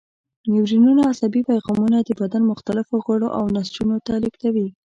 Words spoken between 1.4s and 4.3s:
پیغامونه د بدن مختلفو غړو او نسجونو ته